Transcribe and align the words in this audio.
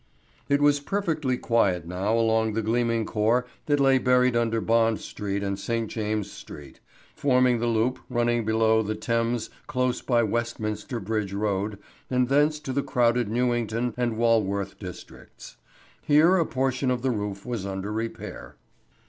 It 0.49 0.61
was 0.63 0.79
perfectly 0.79 1.37
quiet 1.37 1.85
now 1.85 2.17
along 2.17 2.53
the 2.53 2.63
gleaming 2.63 3.05
core 3.05 3.45
that 3.67 3.79
lay 3.79 3.99
buried 3.99 4.35
under 4.35 4.59
Bond 4.59 4.99
Street 4.99 5.43
and 5.43 5.59
St. 5.59 5.91
James's 5.91 6.33
Street, 6.33 6.79
forming 7.13 7.59
the 7.59 7.67
loop 7.67 7.99
running 8.09 8.43
below 8.43 8.81
the 8.81 8.95
Thames 8.95 9.51
close 9.67 10.01
by 10.01 10.23
Westminster 10.23 10.99
Bridge 10.99 11.33
Road 11.33 11.77
and 12.09 12.29
thence 12.29 12.59
to 12.61 12.73
the 12.73 12.81
crowded 12.81 13.29
Newington 13.29 13.93
and 13.95 14.17
Walworth 14.17 14.79
districts. 14.79 15.57
Here 16.01 16.35
a 16.35 16.47
portion 16.47 16.89
of 16.89 17.03
the 17.03 17.11
roof 17.11 17.45
was 17.45 17.63
under 17.67 17.91
repair. 17.93 18.55